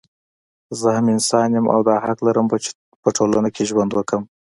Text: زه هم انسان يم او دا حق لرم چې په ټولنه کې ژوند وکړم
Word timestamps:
زه 0.79 0.87
هم 0.95 1.05
انسان 1.15 1.49
يم 1.57 1.65
او 1.73 1.79
دا 1.89 1.95
حق 2.05 2.19
لرم 2.27 2.45
چې 2.63 2.69
په 3.03 3.09
ټولنه 3.17 3.49
کې 3.55 3.63
ژوند 3.69 3.91
وکړم 3.93 4.23